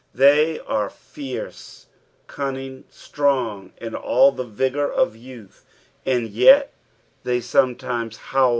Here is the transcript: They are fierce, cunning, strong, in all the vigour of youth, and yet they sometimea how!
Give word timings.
They 0.15 0.59
are 0.61 0.89
fierce, 0.89 1.85
cunning, 2.25 2.85
strong, 2.89 3.71
in 3.77 3.93
all 3.93 4.31
the 4.31 4.43
vigour 4.43 4.91
of 4.91 5.15
youth, 5.15 5.63
and 6.07 6.27
yet 6.27 6.73
they 7.23 7.37
sometimea 7.39 8.17
how! 8.17 8.49